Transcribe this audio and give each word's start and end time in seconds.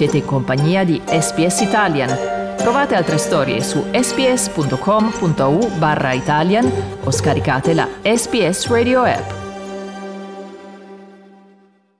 Siete 0.00 0.16
in 0.16 0.24
compagnia 0.24 0.82
di 0.82 0.98
SPS 1.04 1.60
Italian. 1.60 2.08
Trovate 2.56 2.94
altre 2.94 3.18
storie 3.18 3.60
su 3.60 3.84
sps.com.au 3.92 5.76
barra 5.76 6.14
Italian 6.14 6.64
o 7.04 7.10
scaricate 7.10 7.74
la 7.74 7.86
SPS 8.00 8.68
Radio 8.68 9.02
app. 9.02 9.30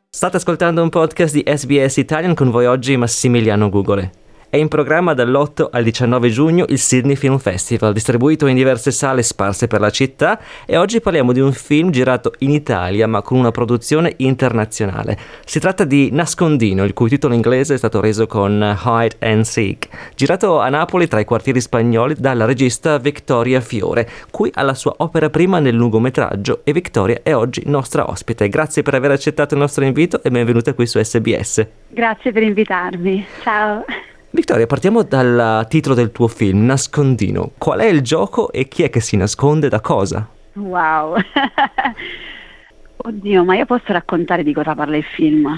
State 0.08 0.36
ascoltando 0.36 0.82
un 0.82 0.88
podcast 0.88 1.34
di 1.34 1.42
SBS 1.44 1.98
Italian 1.98 2.34
con 2.34 2.50
voi 2.50 2.64
oggi 2.64 2.96
Massimiliano 2.96 3.68
Gugole. 3.68 4.19
È 4.50 4.56
in 4.56 4.66
programma 4.66 5.14
dall'8 5.14 5.68
al 5.70 5.84
19 5.84 6.28
giugno 6.28 6.64
il 6.70 6.78
Sydney 6.80 7.14
Film 7.14 7.38
Festival, 7.38 7.92
distribuito 7.92 8.48
in 8.48 8.56
diverse 8.56 8.90
sale 8.90 9.22
sparse 9.22 9.68
per 9.68 9.78
la 9.78 9.90
città 9.90 10.40
e 10.66 10.76
oggi 10.76 11.00
parliamo 11.00 11.30
di 11.30 11.38
un 11.38 11.52
film 11.52 11.90
girato 11.90 12.32
in 12.38 12.50
Italia 12.50 13.06
ma 13.06 13.22
con 13.22 13.38
una 13.38 13.52
produzione 13.52 14.14
internazionale. 14.16 15.16
Si 15.44 15.60
tratta 15.60 15.84
di 15.84 16.10
Nascondino, 16.10 16.82
il 16.82 16.94
cui 16.94 17.08
titolo 17.08 17.32
inglese 17.32 17.74
è 17.74 17.76
stato 17.76 18.00
reso 18.00 18.26
con 18.26 18.76
Hide 18.84 19.16
and 19.20 19.44
Seek, 19.44 19.86
girato 20.16 20.58
a 20.58 20.68
Napoli 20.68 21.06
tra 21.06 21.20
i 21.20 21.24
quartieri 21.24 21.60
spagnoli 21.60 22.16
dalla 22.18 22.44
regista 22.44 22.98
Victoria 22.98 23.60
Fiore, 23.60 24.08
cui 24.32 24.50
la 24.52 24.74
sua 24.74 24.94
opera 24.96 25.30
prima 25.30 25.60
nel 25.60 25.76
lungometraggio 25.76 26.62
e 26.64 26.72
Victoria 26.72 27.20
è 27.22 27.36
oggi 27.36 27.62
nostra 27.66 28.10
ospite. 28.10 28.48
Grazie 28.48 28.82
per 28.82 28.94
aver 28.94 29.12
accettato 29.12 29.54
il 29.54 29.60
nostro 29.60 29.84
invito 29.84 30.20
e 30.24 30.30
benvenuta 30.32 30.74
qui 30.74 30.88
su 30.88 31.00
SBS. 31.00 31.64
Grazie 31.90 32.32
per 32.32 32.42
invitarmi. 32.42 33.24
Ciao. 33.44 33.84
Vittoria, 34.32 34.66
partiamo 34.66 35.02
dal 35.02 35.66
titolo 35.68 35.96
del 35.96 36.12
tuo 36.12 36.28
film, 36.28 36.64
Nascondino. 36.64 37.50
Qual 37.58 37.80
è 37.80 37.86
il 37.86 38.00
gioco 38.00 38.52
e 38.52 38.68
chi 38.68 38.84
è 38.84 38.90
che 38.90 39.00
si 39.00 39.16
nasconde 39.16 39.68
da 39.68 39.80
cosa? 39.80 40.28
Wow. 40.52 41.16
Oddio, 43.02 43.44
ma 43.44 43.56
io 43.56 43.64
posso 43.64 43.92
raccontare 43.92 44.42
di 44.42 44.52
cosa 44.52 44.74
parla 44.74 44.96
il 44.96 45.04
film? 45.04 45.48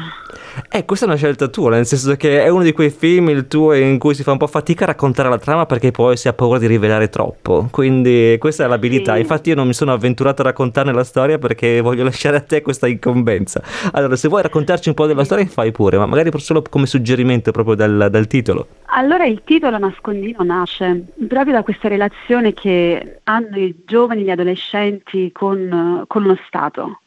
Eh, 0.70 0.84
questa 0.84 1.06
è 1.06 1.08
una 1.08 1.16
scelta 1.16 1.48
tua, 1.48 1.70
nel 1.70 1.86
senso 1.86 2.14
che 2.14 2.44
è 2.44 2.48
uno 2.48 2.62
di 2.62 2.72
quei 2.72 2.90
film, 2.90 3.30
il 3.30 3.48
tuo, 3.48 3.72
in 3.72 3.98
cui 3.98 4.14
si 4.14 4.22
fa 4.22 4.30
un 4.30 4.38
po' 4.38 4.46
fatica 4.46 4.84
a 4.84 4.88
raccontare 4.88 5.28
la 5.28 5.38
trama 5.38 5.66
perché 5.66 5.90
poi 5.90 6.16
si 6.16 6.28
ha 6.28 6.34
paura 6.34 6.58
di 6.60 6.68
rivelare 6.68 7.08
troppo. 7.08 7.66
Quindi 7.70 8.36
questa 8.38 8.64
è 8.64 8.68
l'abilità. 8.68 9.14
Sì. 9.14 9.20
Infatti 9.20 9.48
io 9.48 9.56
non 9.56 9.66
mi 9.66 9.72
sono 9.72 9.92
avventurato 9.92 10.42
a 10.42 10.44
raccontarne 10.44 10.92
la 10.92 11.02
storia 11.02 11.38
perché 11.38 11.80
voglio 11.80 12.04
lasciare 12.04 12.36
a 12.36 12.40
te 12.40 12.62
questa 12.62 12.86
incombenza. 12.86 13.60
Allora, 13.92 14.14
se 14.14 14.28
vuoi 14.28 14.42
raccontarci 14.42 14.88
un 14.88 14.94
po' 14.94 15.06
della 15.06 15.24
storia, 15.24 15.44
fai 15.46 15.72
pure, 15.72 15.98
ma 15.98 16.06
magari 16.06 16.30
solo 16.38 16.62
come 16.62 16.86
suggerimento 16.86 17.50
proprio 17.50 17.74
dal, 17.74 18.08
dal 18.08 18.26
titolo. 18.28 18.68
Allora, 18.94 19.24
il 19.24 19.42
titolo 19.44 19.78
Nascondino 19.78 20.44
nasce 20.44 21.06
proprio 21.26 21.54
da 21.54 21.62
questa 21.62 21.88
relazione 21.88 22.52
che 22.52 23.20
hanno 23.24 23.58
i 23.58 23.74
giovani, 23.84 24.22
gli 24.22 24.30
adolescenti 24.30 25.32
con, 25.32 26.04
con 26.06 26.22
lo 26.22 26.38
Stato 26.46 26.98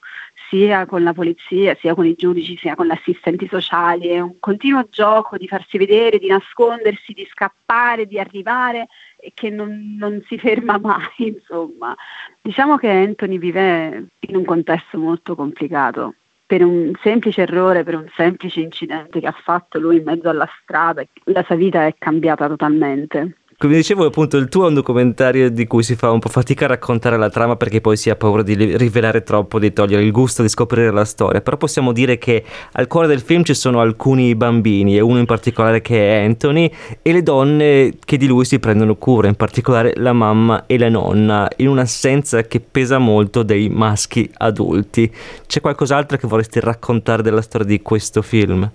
sia 0.49 0.85
con 0.85 1.03
la 1.03 1.13
polizia, 1.13 1.75
sia 1.75 1.93
con 1.93 2.05
i 2.05 2.15
giudici, 2.15 2.57
sia 2.57 2.75
con 2.75 2.87
gli 2.87 2.91
assistenti 2.91 3.47
sociali, 3.47 4.07
è 4.07 4.19
un 4.19 4.39
continuo 4.39 4.87
gioco 4.89 5.37
di 5.37 5.47
farsi 5.47 5.77
vedere, 5.77 6.19
di 6.19 6.27
nascondersi, 6.27 7.13
di 7.13 7.27
scappare, 7.29 8.05
di 8.05 8.19
arrivare 8.19 8.87
e 9.17 9.31
che 9.33 9.49
non, 9.49 9.95
non 9.97 10.23
si 10.27 10.37
ferma 10.39 10.77
mai, 10.77 11.01
insomma. 11.17 11.95
Diciamo 12.41 12.77
che 12.77 12.89
Anthony 12.89 13.37
vive 13.37 14.07
in 14.19 14.35
un 14.35 14.45
contesto 14.45 14.97
molto 14.97 15.35
complicato 15.35 16.15
per 16.45 16.63
un 16.63 16.91
semplice 17.01 17.41
errore, 17.41 17.83
per 17.83 17.95
un 17.95 18.07
semplice 18.15 18.59
incidente 18.59 19.19
che 19.19 19.27
ha 19.27 19.35
fatto 19.35 19.79
lui 19.79 19.97
in 19.97 20.03
mezzo 20.03 20.29
alla 20.29 20.47
strada, 20.61 21.03
la 21.25 21.43
sua 21.43 21.55
vita 21.55 21.87
è 21.87 21.95
cambiata 21.97 22.47
totalmente. 22.47 23.37
Come 23.57 23.75
dicevo, 23.75 24.05
appunto, 24.05 24.35
il 24.35 24.49
tuo 24.49 24.65
è 24.65 24.67
un 24.67 24.73
documentario 24.73 25.49
di 25.49 25.65
cui 25.65 25.81
si 25.81 25.95
fa 25.95 26.11
un 26.11 26.19
po' 26.19 26.27
fatica 26.27 26.65
a 26.65 26.67
raccontare 26.67 27.15
la 27.15 27.29
trama 27.29 27.55
perché 27.55 27.79
poi 27.79 27.95
si 27.95 28.09
ha 28.09 28.17
paura 28.17 28.43
di 28.43 28.53
rivelare 28.75 29.23
troppo, 29.23 29.59
di 29.59 29.71
togliere 29.71 30.03
il 30.03 30.11
gusto 30.11 30.41
di 30.41 30.49
scoprire 30.49 30.91
la 30.91 31.05
storia. 31.05 31.39
Però 31.39 31.55
possiamo 31.55 31.93
dire 31.93 32.17
che 32.17 32.43
al 32.73 32.87
cuore 32.87 33.07
del 33.07 33.21
film 33.21 33.43
ci 33.43 33.53
sono 33.53 33.79
alcuni 33.79 34.35
bambini, 34.35 34.97
e 34.97 34.99
uno 34.99 35.19
in 35.19 35.25
particolare 35.25 35.81
che 35.81 35.97
è 35.97 36.25
Anthony, 36.25 36.69
e 37.01 37.13
le 37.13 37.23
donne 37.23 37.93
che 38.03 38.17
di 38.17 38.27
lui 38.27 38.43
si 38.43 38.59
prendono 38.59 38.97
cura, 38.97 39.29
in 39.29 39.35
particolare 39.35 39.93
la 39.95 40.11
mamma 40.11 40.65
e 40.65 40.77
la 40.77 40.89
nonna, 40.89 41.47
in 41.55 41.69
un'assenza 41.69 42.41
che 42.41 42.59
pesa 42.59 42.97
molto 42.97 43.41
dei 43.41 43.69
maschi 43.69 44.29
adulti. 44.33 45.09
C'è 45.47 45.61
qualcos'altro 45.61 46.17
che 46.17 46.27
vorresti 46.27 46.59
raccontare 46.59 47.23
della 47.23 47.41
storia 47.41 47.67
di 47.67 47.81
questo 47.81 48.21
film? 48.21 48.69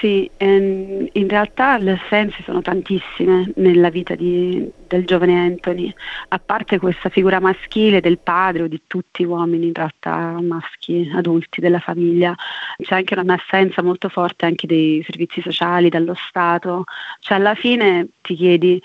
Sì, 0.00 0.30
ehm, 0.38 1.08
in 1.12 1.28
realtà 1.28 1.76
le 1.76 1.90
assenze 1.92 2.42
sono 2.44 2.62
tantissime 2.62 3.52
nella 3.56 3.90
vita 3.90 4.14
di, 4.14 4.66
del 4.88 5.04
giovane 5.04 5.38
Anthony, 5.38 5.92
a 6.28 6.38
parte 6.38 6.78
questa 6.78 7.10
figura 7.10 7.38
maschile 7.38 8.00
del 8.00 8.18
padre 8.18 8.62
o 8.62 8.66
di 8.66 8.80
tutti 8.86 9.22
gli 9.22 9.26
uomini 9.26 9.66
in 9.66 9.74
realtà 9.74 10.40
maschi 10.40 11.10
adulti 11.14 11.60
della 11.60 11.80
famiglia, 11.80 12.34
c'è 12.78 12.94
anche 12.94 13.14
un'assenza 13.14 13.82
molto 13.82 14.08
forte 14.08 14.46
anche 14.46 14.66
dei 14.66 15.02
servizi 15.04 15.42
sociali, 15.42 15.90
dallo 15.90 16.14
Stato, 16.14 16.84
cioè 17.18 17.36
alla 17.36 17.54
fine 17.54 18.08
ti 18.22 18.34
chiedi 18.36 18.82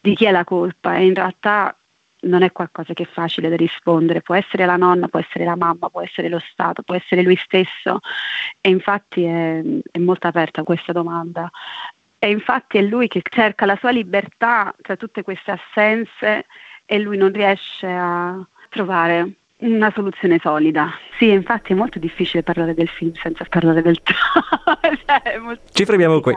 di 0.00 0.14
chi 0.14 0.24
è 0.24 0.30
la 0.30 0.44
colpa 0.44 0.96
e 0.96 1.04
in 1.04 1.14
realtà 1.14 1.76
non 2.24 2.42
è 2.42 2.52
qualcosa 2.52 2.92
che 2.92 3.04
è 3.04 3.06
facile 3.06 3.48
da 3.48 3.56
rispondere, 3.56 4.20
può 4.20 4.34
essere 4.34 4.66
la 4.66 4.76
nonna, 4.76 5.08
può 5.08 5.18
essere 5.18 5.44
la 5.44 5.56
mamma, 5.56 5.88
può 5.88 6.02
essere 6.02 6.28
lo 6.28 6.40
Stato, 6.40 6.82
può 6.82 6.94
essere 6.94 7.22
lui 7.22 7.36
stesso 7.36 8.00
e 8.60 8.68
infatti 8.68 9.24
è, 9.24 9.62
è 9.90 9.98
molto 9.98 10.26
aperta 10.26 10.62
questa 10.62 10.92
domanda. 10.92 11.50
E 12.18 12.30
infatti 12.30 12.78
è 12.78 12.82
lui 12.82 13.08
che 13.08 13.20
cerca 13.22 13.66
la 13.66 13.76
sua 13.76 13.90
libertà 13.90 14.74
tra 14.80 14.96
tutte 14.96 15.22
queste 15.22 15.50
assenze 15.50 16.46
e 16.86 16.98
lui 16.98 17.16
non 17.16 17.32
riesce 17.32 17.86
a 17.86 18.42
trovare 18.70 19.34
una 19.58 19.90
soluzione 19.94 20.38
solida. 20.42 20.90
Sì, 21.18 21.30
infatti 21.30 21.72
è 21.72 21.74
molto 21.76 21.98
difficile 21.98 22.42
parlare 22.42 22.74
del 22.74 22.88
film 22.88 23.12
senza 23.14 23.44
parlare 23.48 23.82
del 23.82 23.98
cioè, 24.04 25.58
Ci 25.72 25.84
fermiamo 25.84 26.20
qui. 26.20 26.34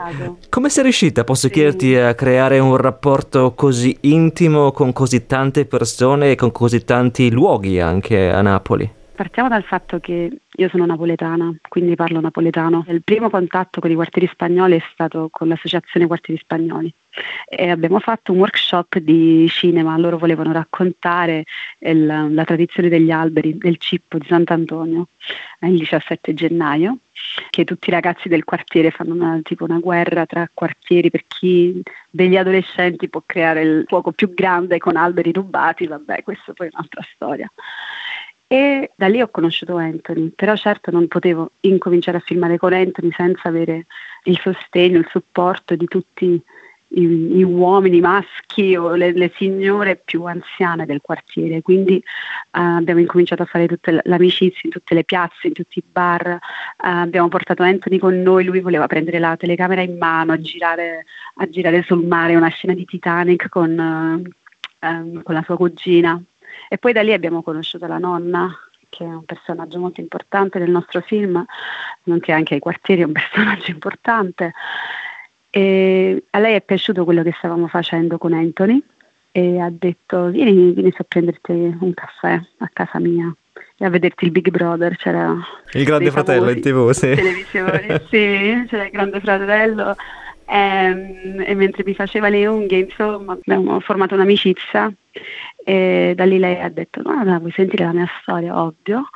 Come 0.48 0.68
sei 0.68 0.84
riuscita, 0.84 1.24
posso 1.24 1.48
sì. 1.48 1.52
chiederti, 1.52 1.96
a 1.96 2.14
creare 2.14 2.58
un 2.58 2.76
rapporto 2.76 3.54
così 3.54 3.96
intimo 4.02 4.70
con 4.70 4.92
così 4.92 5.26
tante 5.26 5.66
persone 5.66 6.32
e 6.32 6.34
con 6.36 6.52
così 6.52 6.84
tanti 6.84 7.30
luoghi 7.30 7.80
anche 7.80 8.30
a 8.30 8.40
Napoli? 8.40 8.96
Partiamo 9.18 9.48
dal 9.48 9.64
fatto 9.64 9.98
che 9.98 10.30
io 10.48 10.68
sono 10.68 10.86
napoletana, 10.86 11.52
quindi 11.68 11.96
parlo 11.96 12.20
napoletano. 12.20 12.84
Il 12.86 13.02
primo 13.02 13.28
contatto 13.28 13.80
con 13.80 13.90
i 13.90 13.96
quartieri 13.96 14.28
spagnoli 14.28 14.76
è 14.76 14.82
stato 14.92 15.26
con 15.32 15.48
l'associazione 15.48 16.06
Quartieri 16.06 16.40
Spagnoli 16.40 16.94
e 17.48 17.68
abbiamo 17.68 17.98
fatto 17.98 18.30
un 18.30 18.38
workshop 18.38 18.98
di 18.98 19.48
cinema. 19.48 19.98
Loro 19.98 20.18
volevano 20.18 20.52
raccontare 20.52 21.42
il, 21.80 22.06
la 22.32 22.44
tradizione 22.44 22.88
degli 22.88 23.10
alberi 23.10 23.58
del 23.58 23.78
Cippo 23.78 24.18
di 24.18 24.26
Sant'Antonio 24.28 25.08
il 25.62 25.78
17 25.78 26.34
gennaio, 26.34 26.98
che 27.50 27.64
tutti 27.64 27.88
i 27.88 27.92
ragazzi 27.92 28.28
del 28.28 28.44
quartiere 28.44 28.92
fanno 28.92 29.14
una, 29.14 29.40
tipo 29.42 29.64
una 29.64 29.80
guerra 29.80 30.26
tra 30.26 30.48
quartieri 30.54 31.10
per 31.10 31.24
chi 31.26 31.82
degli 32.08 32.36
adolescenti 32.36 33.08
può 33.08 33.24
creare 33.26 33.62
il 33.62 33.84
fuoco 33.88 34.12
più 34.12 34.32
grande 34.32 34.78
con 34.78 34.96
alberi 34.96 35.32
rubati, 35.32 35.88
vabbè, 35.88 36.22
questa 36.22 36.52
poi 36.52 36.68
è 36.68 36.70
un'altra 36.72 37.02
storia. 37.12 37.50
E 38.50 38.92
da 38.96 39.08
lì 39.08 39.20
ho 39.20 39.28
conosciuto 39.28 39.76
Anthony, 39.76 40.30
però 40.30 40.56
certo 40.56 40.90
non 40.90 41.06
potevo 41.06 41.50
incominciare 41.60 42.16
a 42.16 42.22
filmare 42.24 42.56
con 42.56 42.72
Anthony 42.72 43.10
senza 43.12 43.48
avere 43.48 43.84
il 44.24 44.40
sostegno, 44.40 44.98
il 44.98 45.08
supporto 45.10 45.76
di 45.76 45.84
tutti 45.84 46.42
i, 46.88 47.02
i 47.38 47.42
uomini 47.42 48.00
maschi 48.00 48.74
o 48.74 48.94
le, 48.94 49.12
le, 49.12 49.30
signore 49.36 49.96
più 49.96 50.24
anziane 50.24 50.86
del 50.86 51.02
quartiere. 51.02 51.60
Quindi 51.60 51.96
uh, 51.96 52.60
abbiamo 52.78 53.00
incominciato 53.00 53.42
a 53.42 53.46
fare 53.46 53.66
tutta 53.66 54.00
l'amicizia 54.04 54.60
in 54.62 54.70
tutte 54.70 54.94
le 54.94 55.04
piazze, 55.04 55.48
in 55.48 55.52
tutti 55.52 55.80
i 55.80 55.84
bar. 55.86 56.26
Uh, 56.26 56.38
abbiamo 56.78 57.28
portato 57.28 57.62
Anthony 57.62 57.98
con 57.98 58.18
noi, 58.22 58.44
lui 58.44 58.60
voleva 58.60 58.86
prendere 58.86 59.18
la 59.18 59.36
telecamera 59.36 59.82
in 59.82 59.98
mano, 59.98 60.32
a 60.32 60.40
girare, 60.40 61.04
a 61.36 61.48
girare 61.50 61.82
sul 61.82 62.06
mare 62.06 62.34
una 62.34 62.48
scena 62.48 62.72
di 62.72 62.86
Titanic 62.86 63.50
con, 63.50 64.22
um, 64.80 65.22
con 65.22 65.34
la 65.34 65.42
sua 65.42 65.56
cugina. 65.56 66.18
E 66.68 66.78
poi 66.78 66.92
da 66.92 67.02
lì 67.02 67.12
abbiamo 67.12 67.42
conosciuto 67.42 67.86
la 67.86 67.98
nonna, 67.98 68.54
che 68.88 69.04
è 69.04 69.08
un 69.08 69.24
personaggio 69.24 69.78
molto 69.78 70.00
importante 70.00 70.58
nel 70.58 70.70
nostro 70.70 71.00
film, 71.00 71.44
nonché 72.04 72.32
anche 72.32 72.54
ai 72.54 72.60
quartieri 72.60 73.02
è 73.02 73.04
un 73.04 73.12
personaggio 73.12 73.70
importante. 73.70 74.52
E 75.50 76.24
a 76.30 76.38
lei 76.38 76.54
è 76.54 76.60
piaciuto 76.60 77.04
quello 77.04 77.22
che 77.22 77.34
stavamo 77.36 77.68
facendo 77.68 78.18
con 78.18 78.34
Anthony 78.34 78.82
e 79.32 79.60
ha 79.60 79.70
detto 79.70 80.26
vieni, 80.26 80.72
vieni 80.72 80.92
a 80.94 81.04
prenderti 81.04 81.52
un 81.52 81.94
caffè 81.94 82.40
a 82.58 82.70
casa 82.72 82.98
mia 82.98 83.32
e 83.76 83.84
a 83.84 83.90
vederti 83.90 84.24
il 84.24 84.32
Big 84.32 84.50
Brother, 84.50 84.96
c'era 84.96 85.36
il 85.72 85.84
Grande 85.84 86.10
Fratello 86.10 86.50
in 86.50 86.60
tv, 86.60 86.90
sì. 86.90 87.14
Televisione, 87.14 88.02
sì, 88.10 88.64
c'era 88.68 88.84
il 88.84 88.90
Grande 88.90 89.20
Fratello 89.20 89.94
e, 90.44 90.56
ehm, 90.56 91.44
e 91.46 91.54
mentre 91.54 91.84
mi 91.84 91.94
faceva 91.94 92.28
le 92.28 92.46
unghie, 92.46 92.78
insomma, 92.80 93.34
abbiamo 93.34 93.78
formato 93.80 94.14
un'amicizia 94.14 94.92
e 95.68 96.14
da 96.16 96.24
lì 96.24 96.38
lei 96.38 96.58
ha 96.58 96.70
detto 96.70 97.02
no, 97.02 97.22
no 97.22 97.38
vuoi 97.40 97.52
sentire 97.52 97.84
la 97.84 97.92
mia 97.92 98.08
storia, 98.22 98.58
ovvio. 98.58 99.10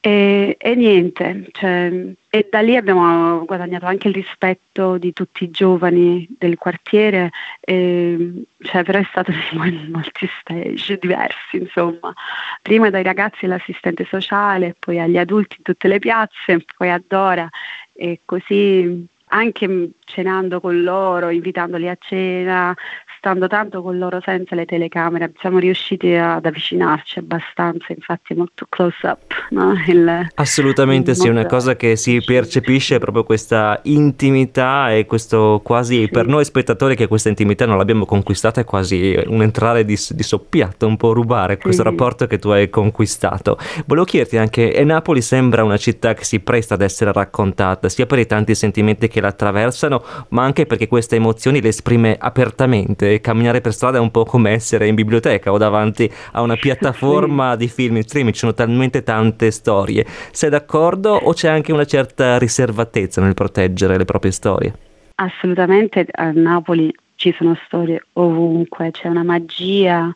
E, 0.00 0.56
e 0.58 0.74
niente, 0.74 1.46
cioè, 1.52 2.12
e 2.28 2.48
da 2.50 2.60
lì 2.60 2.74
abbiamo 2.74 3.44
guadagnato 3.44 3.86
anche 3.86 4.08
il 4.08 4.14
rispetto 4.14 4.98
di 4.98 5.12
tutti 5.12 5.44
i 5.44 5.50
giovani 5.52 6.26
del 6.36 6.58
quartiere, 6.58 7.30
e, 7.60 8.42
cioè, 8.58 8.82
però 8.82 8.98
è 8.98 9.06
stato 9.08 9.30
in 9.54 9.90
molti 9.92 10.28
stage 10.40 10.98
diversi, 10.98 11.58
insomma, 11.58 12.12
prima 12.60 12.90
dai 12.90 13.04
ragazzi 13.04 13.44
all'assistente 13.44 14.04
sociale, 14.06 14.74
poi 14.76 14.98
agli 14.98 15.16
adulti 15.16 15.54
in 15.58 15.62
tutte 15.62 15.86
le 15.86 16.00
piazze, 16.00 16.64
poi 16.76 16.90
a 16.90 17.00
Dora 17.06 17.48
e 17.92 18.18
così 18.24 19.06
anche 19.32 19.90
cenando 20.04 20.60
con 20.60 20.82
loro, 20.82 21.30
invitandoli 21.30 21.88
a 21.88 21.96
cena, 21.98 22.74
stando 23.22 23.46
tanto 23.46 23.82
con 23.82 23.98
loro 23.98 24.20
senza 24.20 24.56
le 24.56 24.64
telecamere, 24.64 25.32
siamo 25.38 25.58
riusciti 25.58 26.12
ad 26.12 26.44
avvicinarci 26.44 27.20
abbastanza, 27.20 27.92
infatti 27.92 28.34
molto 28.34 28.66
close 28.68 29.06
up. 29.06 29.32
No? 29.50 29.74
Il, 29.86 30.28
Assolutamente 30.34 31.12
il 31.12 31.16
sì, 31.16 31.28
una 31.28 31.46
cosa 31.46 31.76
che 31.76 31.94
si 31.94 32.20
percepisce 32.20 32.96
è 32.96 32.98
proprio 32.98 33.22
questa 33.22 33.78
intimità 33.84 34.92
e 34.92 35.06
questo 35.06 35.60
quasi 35.62 36.00
sì. 36.00 36.08
per 36.08 36.26
noi 36.26 36.44
spettatori 36.44 36.96
che 36.96 37.06
questa 37.06 37.28
intimità 37.28 37.64
non 37.64 37.78
l'abbiamo 37.78 38.06
conquistata 38.06 38.60
è 38.60 38.64
quasi 38.64 39.16
un 39.26 39.40
entrare 39.40 39.84
di, 39.84 39.96
di 40.10 40.22
soppiatto, 40.24 40.88
un 40.88 40.96
po' 40.96 41.12
rubare 41.12 41.58
questo 41.58 41.82
sì. 41.82 41.88
rapporto 41.88 42.26
che 42.26 42.40
tu 42.40 42.48
hai 42.48 42.68
conquistato. 42.70 43.56
Volevo 43.86 44.04
chiederti 44.04 44.36
anche, 44.36 44.74
e 44.74 44.82
Napoli 44.82 45.22
sembra 45.22 45.62
una 45.62 45.76
città 45.76 46.12
che 46.14 46.24
si 46.24 46.40
presta 46.40 46.74
ad 46.74 46.82
essere 46.82 47.12
raccontata, 47.12 47.88
sia 47.88 48.04
per 48.04 48.18
i 48.18 48.26
tanti 48.26 48.56
sentimenti 48.56 49.06
che 49.06 49.20
la 49.22 49.28
attraversano, 49.28 50.02
ma 50.28 50.44
anche 50.44 50.66
perché 50.66 50.86
queste 50.86 51.16
emozioni 51.16 51.60
le 51.60 51.68
esprime 51.68 52.16
apertamente. 52.18 53.20
Camminare 53.20 53.60
per 53.60 53.72
strada 53.72 53.98
è 53.98 54.00
un 54.00 54.10
po' 54.10 54.24
come 54.24 54.50
essere 54.50 54.86
in 54.86 54.94
biblioteca 54.94 55.52
o 55.52 55.58
davanti 55.58 56.10
a 56.32 56.42
una 56.42 56.56
piattaforma 56.56 57.56
di 57.56 57.68
film 57.68 57.96
in 57.96 58.02
streaming, 58.02 58.34
ci 58.34 58.40
sono 58.40 58.54
talmente 58.54 59.02
tante 59.02 59.50
storie. 59.50 60.04
Sei 60.30 60.50
d'accordo 60.50 61.14
o 61.14 61.32
c'è 61.32 61.48
anche 61.48 61.72
una 61.72 61.84
certa 61.84 62.38
riservatezza 62.38 63.20
nel 63.20 63.34
proteggere 63.34 63.96
le 63.96 64.04
proprie 64.04 64.32
storie? 64.32 64.74
Assolutamente, 65.16 66.06
a 66.10 66.30
Napoli 66.32 66.92
ci 67.16 67.32
sono 67.38 67.56
storie 67.66 68.04
ovunque, 68.14 68.90
c'è 68.90 69.06
una 69.06 69.22
magia 69.22 70.12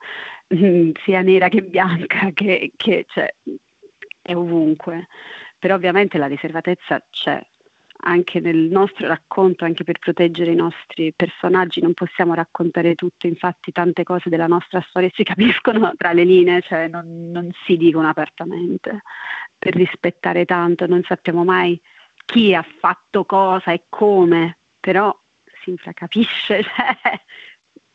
mm, 0.53 0.91
sia 1.05 1.21
nera 1.21 1.49
che 1.49 1.63
bianca 1.63 2.31
che, 2.33 2.73
che 2.75 3.05
cioè, 3.07 3.33
è 4.23 4.35
ovunque, 4.35 5.07
però 5.59 5.77
ovviamente 5.77 6.19
la 6.19 6.27
riservatezza 6.27 7.07
c'è, 7.09 7.47
anche 8.07 8.39
nel 8.39 8.57
nostro 8.57 9.09
racconto, 9.09 9.65
anche 9.65 9.83
per 9.83 9.99
proteggere 9.99 10.53
i 10.53 10.57
nostri 10.57 11.13
personaggi, 11.13 11.81
non 11.81 11.93
possiamo 11.93 12.35
raccontare 12.35 12.95
tutto, 12.95 13.27
infatti 13.27 13.73
tante 13.73 14.05
cose 14.05 14.29
della 14.29 14.47
nostra 14.47 14.81
storia 14.89 15.11
si 15.13 15.25
capiscono 15.25 15.93
tra 15.97 16.13
le 16.13 16.25
linee, 16.25 16.63
cioè 16.63 16.87
non, 16.89 17.31
non 17.31 17.51
si 17.65 17.77
dicono 17.77 18.09
apertamente, 18.09 19.03
per 19.59 19.75
rispettare 19.75 20.45
tanto, 20.45 20.87
non 20.87 21.03
sappiamo 21.03 21.45
mai 21.45 21.81
chi 22.25 22.55
ha 22.55 22.65
fatto 22.79 23.25
cosa 23.25 23.73
e 23.73 23.83
come, 23.89 24.59
però 24.79 25.17
si 25.63 25.71
infracapisce 25.71 26.63
cioè, 27.03 27.21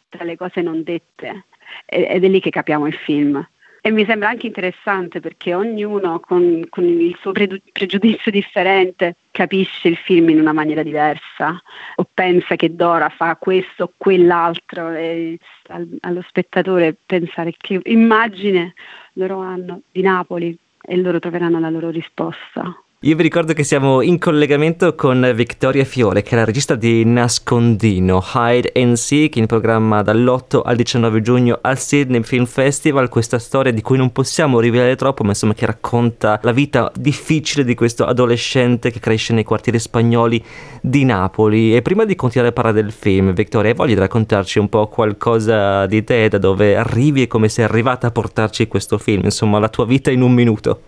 tra 0.09 0.25
le 0.25 0.35
cose 0.35 0.61
non 0.61 0.83
dette 0.83 1.45
ed 1.85 2.23
è 2.23 2.27
lì 2.27 2.41
che 2.41 2.49
capiamo 2.49 2.85
il 2.85 2.95
film. 2.95 3.45
E 3.83 3.89
mi 3.89 4.05
sembra 4.05 4.29
anche 4.29 4.45
interessante 4.45 5.19
perché 5.19 5.55
ognuno 5.55 6.19
con, 6.19 6.67
con 6.69 6.83
il 6.83 7.17
suo 7.19 7.31
pre- 7.31 7.63
pregiudizio 7.71 8.29
differente 8.29 9.15
capisce 9.41 9.87
il 9.87 9.97
film 9.97 10.29
in 10.29 10.39
una 10.39 10.53
maniera 10.53 10.83
diversa 10.83 11.59
o 11.95 12.07
pensa 12.13 12.55
che 12.55 12.75
Dora 12.75 13.09
fa 13.09 13.35
questo 13.37 13.85
o 13.85 13.93
quell'altro 13.97 14.91
e 14.91 15.39
al, 15.69 15.87
allo 16.01 16.21
spettatore 16.27 16.95
pensare 17.03 17.55
che 17.57 17.79
immagine 17.85 18.75
loro 19.13 19.39
hanno 19.39 19.81
di 19.91 20.01
Napoli 20.03 20.55
e 20.83 20.95
loro 20.97 21.17
troveranno 21.17 21.59
la 21.59 21.71
loro 21.71 21.89
risposta. 21.89 22.71
Io 23.03 23.15
vi 23.15 23.23
ricordo 23.23 23.53
che 23.53 23.63
siamo 23.63 24.03
in 24.03 24.19
collegamento 24.19 24.93
con 24.93 25.31
Vittoria 25.33 25.83
Fiore, 25.85 26.21
che 26.21 26.35
è 26.35 26.35
la 26.35 26.45
regista 26.45 26.75
di 26.75 27.03
Nascondino, 27.03 28.23
Hide 28.35 28.73
and 28.75 28.93
Seek, 28.93 29.37
in 29.37 29.47
programma 29.47 30.03
dall'8 30.03 30.61
al 30.63 30.75
19 30.75 31.21
giugno 31.23 31.57
al 31.63 31.79
Sydney 31.79 32.21
Film 32.21 32.45
Festival. 32.45 33.09
Questa 33.09 33.39
storia 33.39 33.71
di 33.71 33.81
cui 33.81 33.97
non 33.97 34.11
possiamo 34.11 34.59
rivelare 34.59 34.95
troppo, 34.95 35.23
ma 35.23 35.29
insomma 35.29 35.55
che 35.55 35.65
racconta 35.65 36.39
la 36.43 36.51
vita 36.51 36.91
difficile 36.95 37.63
di 37.63 37.73
questo 37.73 38.05
adolescente 38.05 38.91
che 38.91 38.99
cresce 38.99 39.33
nei 39.33 39.45
quartieri 39.45 39.79
spagnoli 39.79 40.45
di 40.79 41.03
Napoli. 41.03 41.75
E 41.75 41.81
prima 41.81 42.05
di 42.05 42.13
continuare 42.13 42.51
a 42.51 42.53
parlare 42.53 42.83
del 42.83 42.91
film, 42.91 43.33
Vittoria, 43.33 43.73
voglio 43.73 43.97
raccontarci 43.97 44.59
un 44.59 44.69
po' 44.69 44.85
qualcosa 44.89 45.87
di 45.87 46.03
te, 46.03 46.27
da 46.27 46.37
dove 46.37 46.75
arrivi 46.75 47.23
e 47.23 47.27
come 47.27 47.49
sei 47.49 47.65
arrivata 47.65 48.05
a 48.05 48.11
portarci 48.11 48.67
questo 48.67 48.99
film, 48.99 49.23
insomma 49.23 49.57
la 49.57 49.69
tua 49.69 49.87
vita 49.87 50.11
in 50.11 50.21
un 50.21 50.33
minuto. 50.33 50.81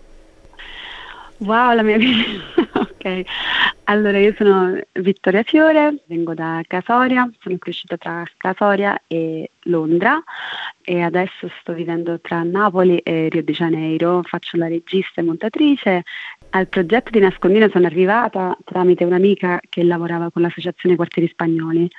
Wow, 1.44 1.76
la 1.76 1.84
mia 1.84 1.98
vita. 1.98 2.24
ok. 2.80 3.24
Allora, 3.86 4.18
io 4.18 4.34
sono 4.38 4.80
Vittoria 4.94 5.44
Fiore, 5.44 6.04
vengo 6.06 6.34
da 6.34 6.62
Casoria, 6.66 7.30
sono 7.42 7.58
cresciuta 7.58 7.98
tra 7.98 8.24
Casoria 8.38 8.98
e 9.08 9.52
Londra 9.64 10.24
e 10.82 11.02
adesso 11.02 11.52
sto 11.60 11.74
vivendo 11.74 12.22
tra 12.22 12.44
Napoli 12.44 12.98
e 13.00 13.28
Rio 13.30 13.44
de 13.44 13.52
Janeiro, 13.52 14.22
faccio 14.24 14.56
la 14.56 14.68
regista 14.68 15.20
e 15.20 15.24
montatrice. 15.26 16.04
Al 16.52 16.68
progetto 16.68 17.10
di 17.10 17.20
Nascondino 17.20 17.68
sono 17.68 17.88
arrivata 17.88 18.58
tramite 18.64 19.04
un'amica 19.04 19.60
che 19.68 19.84
lavorava 19.84 20.32
con 20.32 20.44
l'associazione 20.44 20.96
Quartieri 20.96 21.28
Spagnoli 21.28 21.90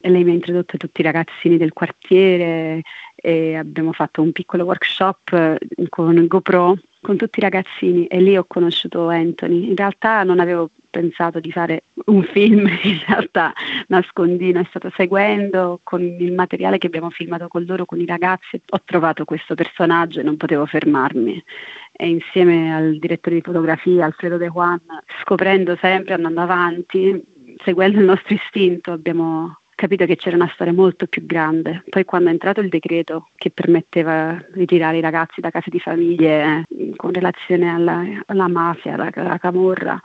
e 0.00 0.08
lei 0.08 0.24
mi 0.24 0.30
ha 0.30 0.34
introdotto 0.34 0.78
tutti 0.78 1.02
i 1.02 1.04
ragazzini 1.04 1.58
del 1.58 1.74
quartiere 1.74 2.80
e 3.16 3.54
abbiamo 3.56 3.92
fatto 3.92 4.22
un 4.22 4.32
piccolo 4.32 4.64
workshop 4.64 5.58
con 5.90 6.26
GoPro 6.26 6.78
con 7.04 7.18
tutti 7.18 7.38
i 7.38 7.42
ragazzini 7.42 8.06
e 8.06 8.18
lì 8.20 8.34
ho 8.36 8.44
conosciuto 8.44 9.08
Anthony. 9.08 9.68
In 9.68 9.76
realtà 9.76 10.22
non 10.22 10.40
avevo 10.40 10.70
pensato 10.88 11.38
di 11.38 11.52
fare 11.52 11.84
un 12.06 12.22
film, 12.22 12.66
in 12.82 12.98
realtà 13.06 13.52
nascondino, 13.88 14.58
è 14.58 14.64
stato 14.68 14.90
seguendo 14.96 15.80
con 15.82 16.02
il 16.02 16.32
materiale 16.32 16.78
che 16.78 16.86
abbiamo 16.86 17.10
filmato 17.10 17.48
con 17.48 17.64
loro, 17.64 17.84
con 17.84 18.00
i 18.00 18.06
ragazzi, 18.06 18.58
ho 18.66 18.80
trovato 18.84 19.26
questo 19.26 19.54
personaggio 19.54 20.20
e 20.20 20.22
non 20.22 20.38
potevo 20.38 20.64
fermarmi. 20.64 21.44
E 21.92 22.08
insieme 22.08 22.74
al 22.74 22.98
direttore 22.98 23.36
di 23.36 23.42
fotografia, 23.42 24.06
Alfredo 24.06 24.38
De 24.38 24.48
Juan, 24.48 24.80
scoprendo 25.20 25.76
sempre, 25.80 26.14
andando 26.14 26.40
avanti, 26.40 27.22
seguendo 27.62 27.98
il 27.98 28.06
nostro 28.06 28.34
istinto, 28.34 28.92
abbiamo 28.92 29.58
capito 29.74 30.06
che 30.06 30.16
c'era 30.16 30.36
una 30.36 30.50
storia 30.52 30.72
molto 30.72 31.06
più 31.06 31.24
grande. 31.26 31.82
Poi 31.88 32.04
quando 32.04 32.28
è 32.28 32.32
entrato 32.32 32.60
il 32.60 32.68
decreto 32.68 33.28
che 33.36 33.50
permetteva 33.50 34.42
di 34.52 34.66
tirare 34.66 34.98
i 34.98 35.02
ragazzi 35.02 35.40
da 35.40 35.50
case 35.50 35.70
di 35.70 35.80
famiglie 35.80 36.64
eh, 36.68 36.92
con 36.96 37.12
relazione 37.12 37.70
alla, 37.70 38.02
alla 38.26 38.48
mafia, 38.48 38.94
alla, 38.94 39.10
alla 39.12 39.38
camorra, 39.38 40.00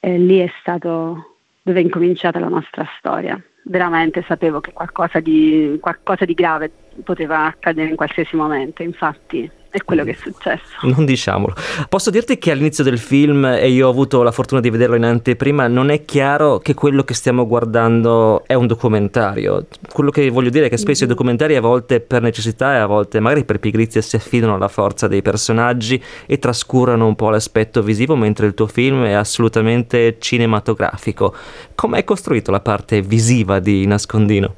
eh, 0.00 0.18
lì 0.18 0.38
è 0.38 0.50
stato 0.60 1.36
dove 1.62 1.80
è 1.80 1.82
incominciata 1.82 2.38
la 2.38 2.48
nostra 2.48 2.86
storia. 2.98 3.40
Veramente 3.64 4.24
sapevo 4.28 4.60
che 4.60 4.72
qualcosa 4.72 5.18
di, 5.18 5.78
qualcosa 5.80 6.24
di 6.24 6.34
grave 6.34 6.70
poteva 7.02 7.46
accadere 7.46 7.88
in 7.88 7.96
qualsiasi 7.96 8.36
momento, 8.36 8.82
infatti 8.82 9.50
è 9.70 9.82
quello 9.84 10.04
che 10.04 10.12
è 10.12 10.16
successo. 10.18 10.62
Non 10.82 11.04
diciamolo. 11.04 11.54
Posso 11.88 12.10
dirti 12.10 12.38
che 12.38 12.50
all'inizio 12.50 12.84
del 12.84 12.98
film, 12.98 13.44
e 13.44 13.68
io 13.68 13.86
ho 13.86 13.90
avuto 13.90 14.22
la 14.22 14.30
fortuna 14.30 14.60
di 14.60 14.70
vederlo 14.70 14.96
in 14.96 15.04
anteprima, 15.04 15.66
non 15.68 15.90
è 15.90 16.04
chiaro 16.04 16.58
che 16.58 16.74
quello 16.74 17.02
che 17.02 17.14
stiamo 17.14 17.46
guardando 17.46 18.44
è 18.46 18.54
un 18.54 18.66
documentario. 18.66 19.66
Quello 19.92 20.10
che 20.10 20.28
voglio 20.30 20.50
dire 20.50 20.66
è 20.66 20.68
che 20.68 20.76
spesso 20.76 21.04
mm-hmm. 21.04 21.12
i 21.12 21.14
documentari 21.14 21.56
a 21.56 21.60
volte 21.60 22.00
per 22.00 22.22
necessità 22.22 22.74
e 22.74 22.78
a 22.78 22.86
volte 22.86 23.20
magari 23.20 23.44
per 23.44 23.58
pigrizia 23.58 24.00
si 24.00 24.16
affidano 24.16 24.54
alla 24.54 24.68
forza 24.68 25.08
dei 25.08 25.22
personaggi 25.22 26.02
e 26.26 26.38
trascurano 26.38 27.06
un 27.06 27.14
po' 27.14 27.30
l'aspetto 27.30 27.82
visivo, 27.82 28.16
mentre 28.16 28.46
il 28.46 28.54
tuo 28.54 28.66
film 28.66 29.04
è 29.04 29.12
assolutamente 29.12 30.16
cinematografico. 30.18 31.34
Com'è 31.74 32.04
costruito 32.04 32.50
la 32.50 32.60
parte 32.60 33.02
visiva 33.02 33.58
di 33.58 33.86
Nascondino? 33.86 34.54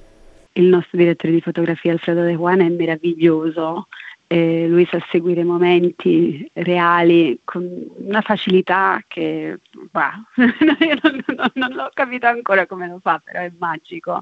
Il 0.52 0.66
nostro 0.66 0.98
direttore 0.98 1.32
di 1.32 1.40
fotografia 1.40 1.92
Alfredo 1.92 2.22
De 2.22 2.34
Juan 2.34 2.60
è 2.60 2.68
meraviglioso 2.68 3.86
eh, 4.30 4.66
lui 4.68 4.86
sa 4.90 5.02
seguire 5.10 5.42
momenti 5.42 6.48
reali 6.52 7.40
con 7.44 7.66
una 7.96 8.20
facilità 8.20 9.02
che 9.08 9.58
bah, 9.90 10.22
non, 10.36 11.24
non, 11.26 11.50
non, 11.54 11.72
l'ho 11.72 11.90
capito 11.94 12.26
ancora 12.26 12.66
come 12.66 12.86
lo 12.88 12.98
fa, 13.00 13.20
però 13.24 13.40
è 13.40 13.50
magico. 13.58 14.20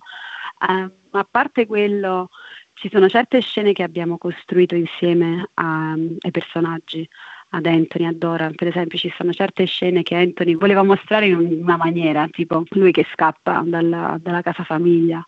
Um, 0.67 0.93
a 1.11 1.27
parte 1.29 1.67
quello, 1.67 2.31
ci 2.75 2.89
sono 2.89 3.09
certe 3.09 3.41
scene 3.41 3.73
che 3.73 3.83
abbiamo 3.83 4.17
costruito 4.17 4.77
insieme 4.77 5.49
a, 5.55 5.93
ai 5.93 6.31
personaggi, 6.31 7.09
ad 7.51 7.67
Anthony, 7.67 8.07
a 8.07 8.13
Dora, 8.13 8.51
per 8.55 8.69
esempio 8.69 8.99
ci 8.99 9.13
sono 9.17 9.33
certe 9.33 9.65
scene 9.65 10.03
che 10.05 10.15
Anthony 10.15 10.55
voleva 10.55 10.85
mostrare 10.85 11.27
in 11.27 11.37
una 11.37 11.77
maniera, 11.77 12.29
tipo 12.29 12.63
lui 12.71 12.93
che 12.93 13.07
scappa 13.11 13.63
dalla, 13.67 14.19
dalla 14.21 14.43
casa 14.43 14.63
famiglia 14.63 15.27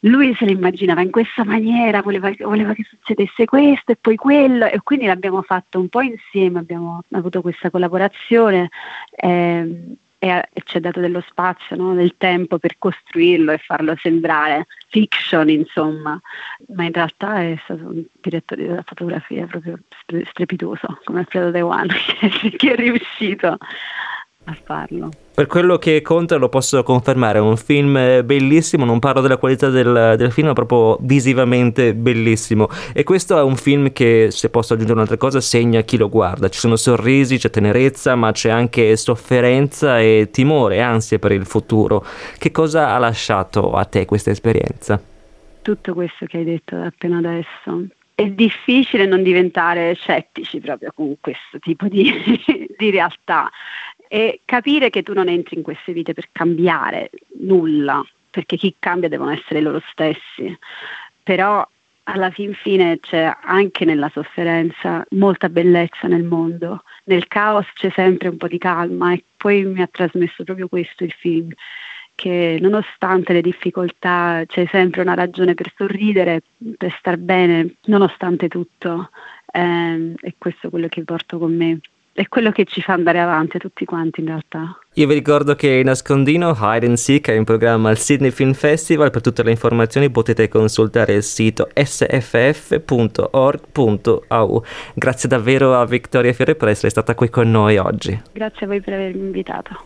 lui 0.00 0.34
se 0.34 0.44
lo 0.44 0.50
immaginava 0.50 1.02
in 1.02 1.10
questa 1.10 1.44
maniera, 1.44 2.02
voleva, 2.02 2.32
voleva, 2.40 2.74
che 2.74 2.84
succedesse 2.88 3.44
questo 3.44 3.92
e 3.92 3.96
poi 4.00 4.16
quello 4.16 4.66
e 4.66 4.80
quindi 4.82 5.06
l'abbiamo 5.06 5.42
fatto 5.42 5.78
un 5.78 5.88
po' 5.88 6.00
insieme, 6.00 6.58
abbiamo 6.58 7.02
avuto 7.12 7.40
questa 7.40 7.70
collaborazione 7.70 8.70
eh, 9.10 9.96
e, 10.18 10.28
e, 10.28 10.62
ci 10.64 10.78
ha 10.78 10.80
dato 10.80 11.00
dello 11.00 11.22
spazio, 11.28 11.76
no? 11.76 11.94
del 11.94 12.14
tempo 12.16 12.58
per 12.58 12.76
costruirlo 12.78 13.52
e 13.52 13.58
farlo 13.58 13.94
sembrare 14.00 14.66
fiction 14.88 15.48
insomma, 15.50 16.18
ma 16.68 16.84
in 16.84 16.92
realtà 16.92 17.42
è 17.42 17.58
stato 17.64 17.88
un 17.88 18.04
direttore 18.20 18.66
della 18.66 18.84
fotografia 18.86 19.46
proprio 19.46 19.78
strepitoso 20.30 21.00
come 21.04 21.20
Alfredo 21.20 21.50
De 21.50 21.60
Juan 21.60 21.88
che 22.56 22.72
è 22.72 22.76
riuscito 22.76 23.58
a 24.44 24.52
farlo. 24.54 25.10
Per 25.34 25.48
quello 25.48 25.78
che 25.78 26.00
conta 26.00 26.36
lo 26.36 26.48
posso 26.48 26.80
confermare, 26.84 27.38
è 27.38 27.40
un 27.40 27.56
film 27.56 28.22
bellissimo, 28.24 28.84
non 28.84 29.00
parlo 29.00 29.20
della 29.20 29.36
qualità 29.36 29.68
del, 29.68 30.14
del, 30.16 30.30
film, 30.30 30.46
ma 30.46 30.52
proprio 30.52 30.96
visivamente 31.00 31.92
bellissimo. 31.92 32.68
E 32.92 33.02
questo 33.02 33.36
è 33.36 33.42
un 33.42 33.56
film 33.56 33.90
che, 33.92 34.28
se 34.30 34.48
posso 34.48 34.74
aggiungere 34.74 34.96
un'altra 34.96 35.16
cosa, 35.16 35.40
segna 35.40 35.80
chi 35.80 35.96
lo 35.96 36.08
guarda. 36.08 36.48
Ci 36.48 36.60
sono 36.60 36.76
sorrisi, 36.76 37.38
c'è 37.38 37.50
tenerezza, 37.50 38.14
ma 38.14 38.30
c'è 38.30 38.50
anche 38.50 38.96
sofferenza 38.96 39.98
e 39.98 40.28
timore, 40.30 40.80
ansia 40.80 41.18
per 41.18 41.32
il 41.32 41.46
futuro. 41.46 42.06
Che 42.38 42.52
cosa 42.52 42.94
ha 42.94 42.98
lasciato 42.98 43.72
a 43.72 43.84
te 43.86 44.04
questa 44.04 44.30
esperienza? 44.30 45.02
Tutto 45.62 45.94
questo 45.94 46.26
che 46.26 46.36
hai 46.36 46.44
detto 46.44 46.76
appena 46.76 47.18
adesso 47.18 47.88
è 48.14 48.28
difficile 48.28 49.06
non 49.06 49.22
diventare 49.24 49.94
scettici 49.94 50.60
proprio 50.60 50.92
con 50.94 51.16
questo 51.20 51.58
tipo 51.58 51.88
di, 51.88 52.12
di, 52.78 52.90
realtà 52.90 53.50
e 54.14 54.42
capire 54.44 54.90
che 54.90 55.02
tu 55.02 55.12
non 55.12 55.26
entri 55.26 55.56
in 55.56 55.64
queste 55.64 55.92
vite 55.92 56.12
per 56.12 56.28
cambiare 56.30 57.10
nulla, 57.40 58.00
perché 58.30 58.56
chi 58.56 58.76
cambia 58.78 59.08
devono 59.08 59.32
essere 59.32 59.60
loro 59.60 59.82
stessi, 59.90 60.56
però 61.20 61.66
alla 62.04 62.30
fin 62.30 62.54
fine 62.54 63.00
c'è 63.00 63.36
anche 63.42 63.84
nella 63.84 64.08
sofferenza 64.14 65.04
molta 65.16 65.48
bellezza 65.48 66.06
nel 66.06 66.22
mondo, 66.22 66.84
nel 67.06 67.26
caos 67.26 67.66
c'è 67.74 67.90
sempre 67.90 68.28
un 68.28 68.36
po' 68.36 68.46
di 68.46 68.58
calma 68.58 69.12
e 69.12 69.24
poi 69.36 69.64
mi 69.64 69.82
ha 69.82 69.88
trasmesso 69.90 70.44
proprio 70.44 70.68
questo 70.68 71.02
il 71.02 71.12
film 71.18 71.52
che 72.14 72.58
nonostante 72.60 73.32
le 73.32 73.40
difficoltà 73.40 74.44
c'è 74.46 74.64
sempre 74.70 75.02
una 75.02 75.14
ragione 75.14 75.54
per 75.54 75.72
sorridere, 75.76 76.40
per 76.76 76.94
star 77.00 77.16
bene, 77.16 77.78
nonostante 77.86 78.46
tutto. 78.46 79.10
Eh, 79.50 80.14
e 80.20 80.34
questo 80.38 80.68
è 80.68 80.70
quello 80.70 80.86
che 80.86 81.02
porto 81.02 81.38
con 81.38 81.56
me. 81.56 81.80
È 82.16 82.28
quello 82.28 82.52
che 82.52 82.64
ci 82.64 82.80
fa 82.80 82.92
andare 82.92 83.18
avanti 83.18 83.56
a 83.56 83.60
tutti 83.60 83.84
quanti 83.84 84.20
in 84.20 84.26
realtà. 84.26 84.78
Io 84.92 85.08
vi 85.08 85.14
ricordo 85.14 85.56
che 85.56 85.82
Nascondino 85.84 86.56
Hide 86.56 86.86
and 86.86 86.94
Seek 86.94 87.28
è 87.28 87.32
in 87.32 87.42
programma 87.42 87.88
al 87.88 87.98
Sydney 87.98 88.30
Film 88.30 88.52
Festival. 88.52 89.10
Per 89.10 89.20
tutte 89.20 89.42
le 89.42 89.50
informazioni 89.50 90.08
potete 90.10 90.46
consultare 90.46 91.14
il 91.14 91.24
sito 91.24 91.68
sff.org.au. 91.74 92.84
Grazie 94.94 95.28
davvero 95.28 95.74
a 95.74 95.84
Vittoria 95.86 96.32
Fiore 96.32 96.54
per 96.54 96.68
essere 96.68 96.90
stata 96.90 97.16
qui 97.16 97.28
con 97.28 97.50
noi 97.50 97.78
oggi. 97.78 98.22
Grazie 98.32 98.66
a 98.66 98.68
voi 98.68 98.80
per 98.80 98.92
avermi 98.92 99.20
invitato. 99.20 99.82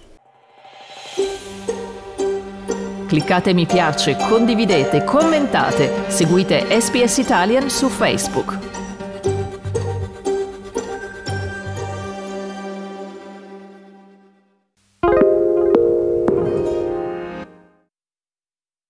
Cliccate 3.07 3.55
mi 3.55 3.65
piace, 3.65 4.17
condividete, 4.29 5.03
commentate, 5.03 6.11
seguite 6.11 6.79
SPS 6.79 7.17
Italian 7.17 7.71
su 7.71 7.89
Facebook. 7.89 8.68